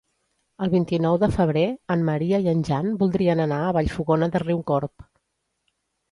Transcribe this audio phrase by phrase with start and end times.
[0.65, 1.65] El vint-i-nou de febrer
[1.95, 5.05] en Maria i en Jan voldrien anar a Vallfogona de Riucorb.